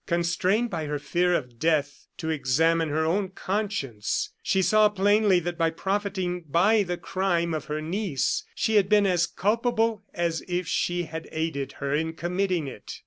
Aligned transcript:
Constrained 0.07 0.67
by 0.71 0.85
her 0.87 0.97
fear 0.97 1.35
of 1.35 1.59
death 1.59 2.07
to 2.17 2.31
examine 2.31 2.89
her 2.89 3.05
own 3.05 3.29
conscience, 3.29 4.31
she 4.41 4.59
saw 4.59 4.89
plainly 4.89 5.39
that 5.39 5.59
by 5.59 5.69
profiting 5.69 6.43
by 6.49 6.81
the 6.81 6.97
crime 6.97 7.53
of 7.53 7.65
her 7.65 7.83
niece 7.83 8.43
she 8.55 8.77
had 8.77 8.89
been 8.89 9.05
as 9.05 9.27
culpable 9.27 10.01
as 10.11 10.41
if 10.47 10.67
she 10.67 11.03
had 11.03 11.29
aided 11.31 11.73
her 11.73 11.93
in 11.93 12.13
committing 12.13 12.65
it. 12.65 12.93